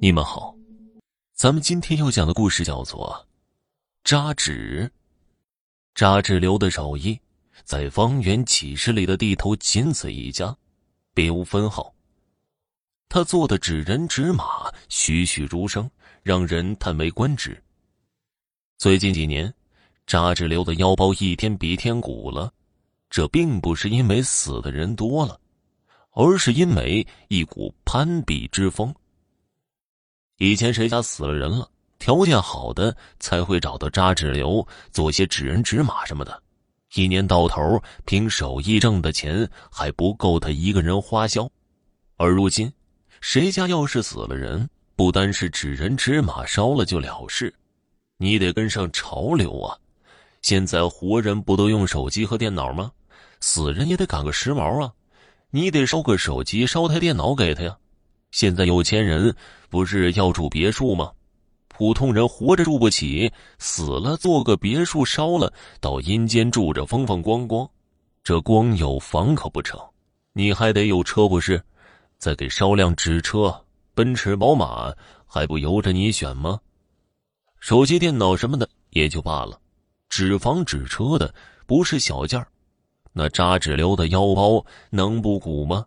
[0.00, 0.54] 你们好，
[1.34, 3.26] 咱们今天要讲的故事叫做
[4.08, 4.88] 《扎纸》。
[5.92, 7.18] 扎纸流的手艺
[7.64, 10.56] 在方圆几十里的地头仅此一家，
[11.12, 11.92] 别无分号。
[13.08, 15.90] 他做的纸人纸马栩栩如生，
[16.22, 17.60] 让人叹为观止。
[18.76, 19.52] 最近几年，
[20.06, 22.52] 扎纸流的腰包一天比一天鼓了，
[23.10, 25.40] 这并不是因为死的人多了，
[26.12, 28.94] 而是因为一股攀比之风。
[30.38, 31.68] 以前谁家死了人了，
[31.98, 36.40] 条件好的才会找到扎纸流做些纸人纸马什么的，
[36.94, 41.50] 一年到头凭手艺挣的钱还不够他一个人花销。
[42.16, 42.72] 而如今，
[43.20, 47.52] 谁家要是死了人，不单是纸人纸马烧了就了事，
[48.16, 49.76] 你得跟上潮流啊！
[50.40, 52.92] 现在活人不都用手机和电脑吗？
[53.40, 54.92] 死人也得赶个时髦啊！
[55.50, 57.76] 你得烧个手机，烧台电脑给他呀。
[58.30, 59.34] 现在有钱人
[59.68, 61.12] 不是要住别墅吗？
[61.68, 67.68] 普通人活着住不起，死了做个别墅烧了，到阴间住着风风光光。
[68.24, 69.80] 这光有房可不成，
[70.32, 71.62] 你还得有车不是？
[72.18, 74.92] 再给烧辆纸车，奔驰、宝马
[75.24, 76.58] 还不由着你选吗？
[77.60, 79.60] 手机、电脑什么的也就罢了，
[80.08, 81.32] 纸房、纸车的
[81.64, 82.48] 不是小件儿，
[83.12, 85.86] 那扎纸流的腰包能不鼓吗？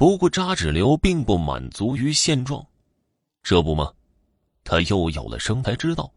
[0.00, 2.66] 不过扎纸流并不满足于现状，
[3.42, 3.92] 这不吗？
[4.64, 6.10] 他又有了生财之道。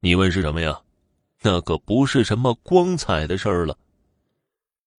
[0.00, 0.80] 你问是什么呀？
[1.42, 3.76] 那可不是什么光彩的事儿了。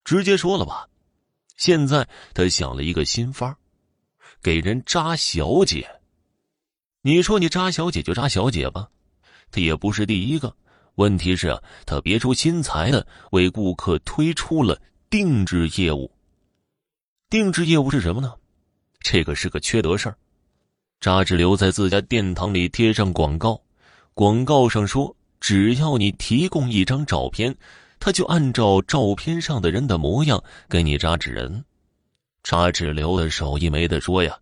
[0.05, 0.91] 直接说了吧，
[1.57, 3.57] 现在他想了一个新法
[4.43, 5.89] 给人扎小姐。
[7.01, 8.91] 你说你扎小姐就扎小姐吧，
[9.51, 10.55] 他也不是第一个。
[10.97, 16.13] 问题是啊，他别出心裁的为顾客推出了定制业务。
[17.31, 18.35] 定制业务是什么呢？
[18.99, 20.17] 这个是个缺德事儿。
[21.01, 23.63] 扎纸流在自家殿堂里贴上广告，
[24.15, 27.55] 广告上说，只要你提供一张照片，
[28.01, 31.65] 他就按照照片上的人的模样给你扎纸人。
[32.43, 34.37] 扎纸流的手艺没得说呀，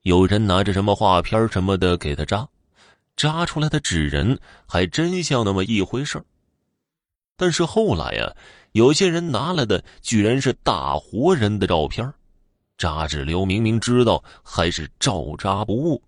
[0.00, 2.48] 有人拿着什么画片什么的给他扎，
[3.14, 6.24] 扎出来的纸人还真像那么一回事儿。
[7.36, 8.34] 但是后来呀，
[8.72, 12.10] 有些人拿来的居然是大活人的照片
[12.82, 16.02] 扎纸流明明知道，还是照扎不误。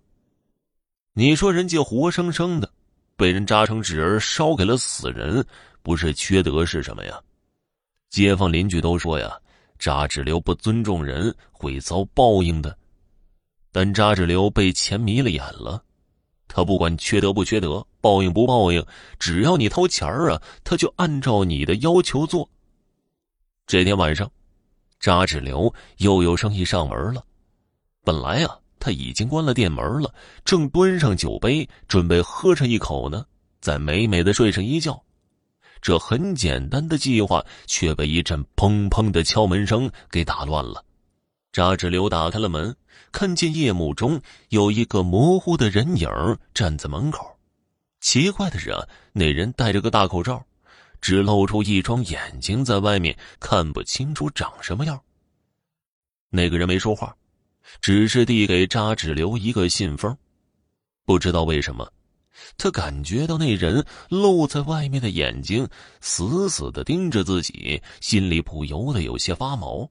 [1.13, 2.69] 你说人家活生生的
[3.15, 5.47] 被人扎成纸人烧给了死人，
[5.85, 7.17] 不是缺德是什么呀？
[8.11, 9.39] 街坊邻居都说呀，
[9.79, 12.77] 扎纸流不尊重人，会遭报应的。
[13.71, 15.81] 但扎纸流被钱迷了眼了，
[16.49, 18.85] 他不管缺德不缺德，报应不报应，
[19.21, 22.51] 只要你掏钱儿啊，他就按照你的要求做。
[23.65, 24.29] 这天晚上。
[25.05, 27.23] 扎纸流又有生意上门了，
[28.03, 30.15] 本来啊他已经关了店门了，
[30.47, 33.27] 正端上酒杯准备喝上一口呢，
[33.61, 34.99] 再美美的睡上一觉。
[35.83, 40.83] 这很简单的计划却被一阵砰砰的敲门声给打乱了。
[41.53, 42.75] 扎纸流打开了门，
[43.13, 46.09] 看见夜幕中有一个模糊的人影
[46.55, 47.37] 站在门口。
[48.01, 50.43] 奇怪的是啊，那人戴着个大口罩。
[51.05, 54.99] 只露出一双眼睛在外面，看不清楚长什么样。
[56.31, 57.15] 那个人没说话，
[57.83, 60.17] 只是递给扎纸流一个信封。
[61.05, 61.87] 不知道为什么，
[62.57, 65.69] 他感觉到那人露在外面的眼睛
[66.01, 69.87] 死死的盯着自己，心里不由得有些发毛。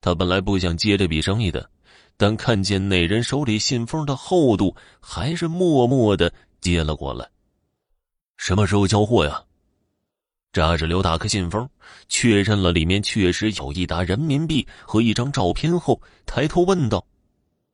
[0.00, 1.68] 他本来不想接这笔生意的，
[2.16, 6.32] 但看见那人手里信封的厚度，还是默默的
[6.62, 7.28] 接了过来。
[8.38, 9.44] 什么时候交货呀？
[10.54, 11.68] 扎纸流打开信封，
[12.08, 17.04] 确认了里面确实有一沓人民币和一张照片后，抬头问道：“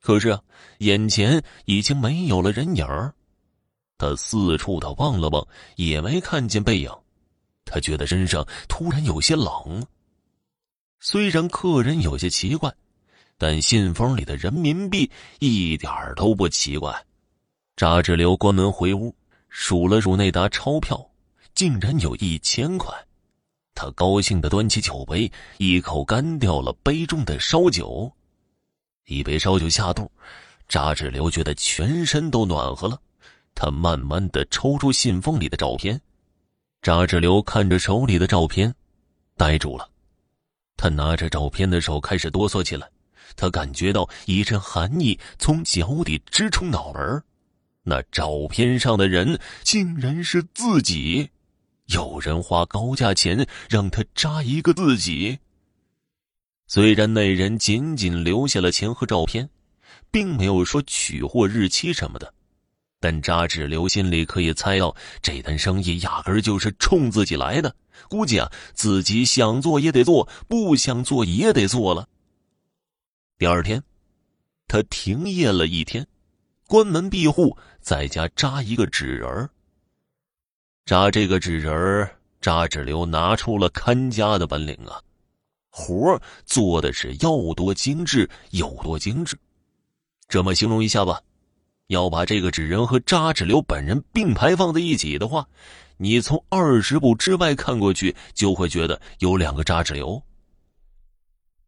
[0.00, 0.41] 可是啊，
[0.78, 3.12] 眼前已经没有了人影儿。”
[3.98, 5.46] 他四处的望了望，
[5.76, 6.91] 也没看见背影。
[7.66, 9.84] 他觉得身上突然有些冷。
[11.00, 12.74] 虽然客人有些奇怪，
[13.36, 17.04] 但信封里的人民币一点都不奇怪。
[17.76, 19.15] 扎志流关门回屋，
[19.50, 21.09] 数了数那沓钞票。
[21.54, 22.92] 竟然有一千块，
[23.74, 28.10] 他高兴的端起酒杯，一口干掉了杯中的烧酒。
[29.06, 30.10] 一杯烧酒下肚，
[30.68, 33.00] 扎纸流觉得全身都暖和了。
[33.54, 36.00] 他慢慢的抽出信封里的照片，
[36.80, 38.74] 扎纸流看着手里的照片，
[39.36, 39.91] 呆住了。
[40.76, 42.88] 他拿着照片的手开始哆嗦起来，
[43.36, 47.22] 他感觉到一阵寒意从脚底直冲脑门
[47.82, 51.28] 那照片上的人竟然是自己。
[51.92, 55.39] 有人花高价钱让他扎一个自己。
[56.66, 59.48] 虽然那人仅仅留下了钱和照片，
[60.10, 62.33] 并没有说取货日期什么的。
[63.01, 67.75] 但扎志流心里可以猜到，这单生意压根就是冲自己来的。
[68.09, 72.09] 估计啊，自己想做也得做，不想做也得做了。
[73.39, 73.83] 第二天，
[74.69, 76.07] 他停业了一天，
[76.66, 79.51] 关门闭户，在家扎一个纸人儿。
[80.91, 82.10] 扎这个纸人儿，
[82.41, 85.01] 扎纸流拿出了看家的本领啊，
[85.71, 89.39] 活做的是要多精致有多精致。
[90.27, 91.21] 这么形容一下吧。
[91.87, 95.47] 要把这个纸人和扎纸流本人并排放在一起的话，
[95.97, 100.21] 你从二十步之外看过去，就会觉得有两个扎纸流。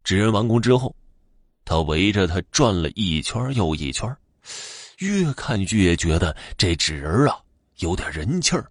[0.03, 0.93] 纸人完工之后，
[1.65, 4.17] 他围着他转了一圈又一圈，
[4.99, 7.39] 越看越觉得这纸人啊
[7.77, 8.69] 有点人气儿。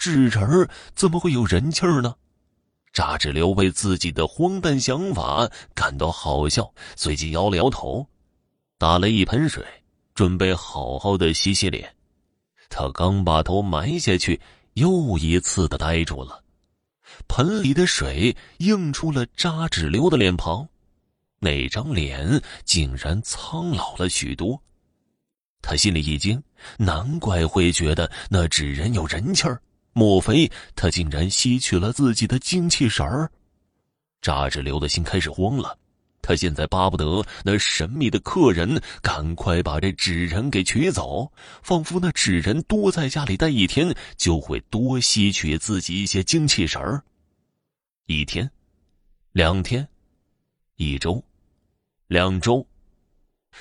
[0.00, 2.14] 纸人怎么会有人气儿呢？
[2.92, 8.04] 扎纸流为自己的荒诞想法感到好笑，随即摇了摇头，
[8.78, 9.64] 打了一盆水。
[10.12, 11.94] 准备好好的洗洗脸，
[12.68, 14.38] 他刚把头埋下去，
[14.74, 16.42] 又一次的呆住了。
[17.26, 20.68] 盆里的水映出了扎纸流的脸庞，
[21.38, 24.60] 那张脸竟然苍老了许多。
[25.62, 26.42] 他心里一惊，
[26.76, 29.62] 难怪会觉得那纸人有人气儿，
[29.92, 33.30] 莫非他竟然吸取了自己的精气神儿？
[34.22, 35.78] 扎纸流的心开始慌了。
[36.22, 41.32] 他现在巴不得那神秘的客人赶快把这纸人给取走，
[41.62, 47.02] 仿佛那纸人多在家里待一天，就会多吸取自己一些精气神儿。
[48.06, 48.48] 一天，
[49.32, 49.88] 两天，
[50.76, 51.24] 一周，
[52.06, 52.64] 两周，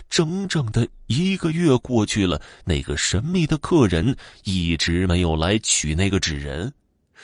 [0.09, 6.73] 整整的一个月过去了，那个神秘的客人一直没有来取那个纸人。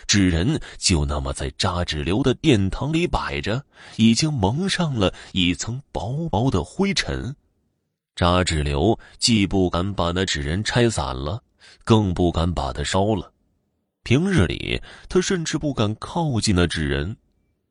[0.07, 3.63] 纸人就那么在扎纸流的殿堂里摆着，
[3.95, 7.35] 已经蒙上了一层薄薄的灰尘。
[8.15, 11.41] 扎纸流既不敢把那纸人拆散了，
[11.83, 13.31] 更不敢把它烧了。
[14.03, 17.15] 平日里，他甚至不敢靠近那纸人，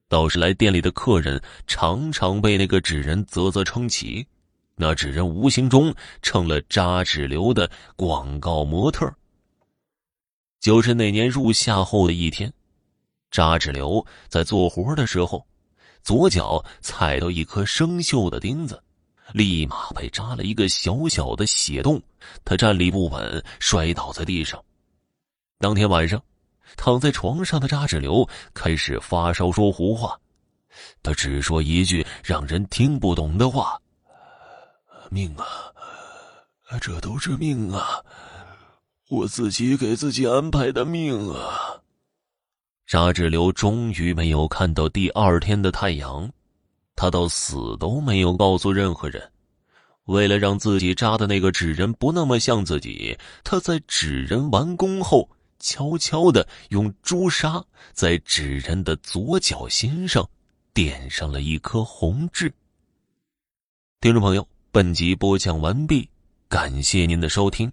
[0.08, 4.26] 倒是来店里的客人常常被那个纸人啧啧称奇。
[4.76, 9.12] 那纸人无形中成了扎纸流的广告模特。
[10.61, 12.53] 就是那年入夏后的一天，
[13.31, 15.47] 扎纸流在做活的时候，
[16.03, 18.82] 左脚踩到一颗生锈的钉子，
[19.32, 22.03] 立马被扎了一个小小的血洞。
[22.44, 24.62] 他站立不稳，摔倒在地上。
[25.59, 26.23] 当天晚上，
[26.76, 30.19] 躺在床上的扎纸流开始发烧，说胡话。
[31.03, 33.79] 他只说一句让人听不懂的话
[35.14, 35.46] ：“命啊，
[36.81, 38.02] 这都是命啊。”
[39.11, 41.81] 我自己给自己安排的命啊！
[42.87, 46.28] 沙志流终于没有看到第二天的太阳，
[46.96, 49.31] 他到死都没有告诉任何人。
[50.06, 55.28] 为了让自己扎的那个纸人不那么像自己，他在纸人完工后，
[55.61, 57.62] 悄悄的用朱砂
[57.93, 60.28] 在纸人的左脚心上
[60.72, 62.52] 点上了一颗红痣。
[64.00, 66.09] 听众朋友，本集播讲完毕，
[66.49, 67.71] 感谢您的收听。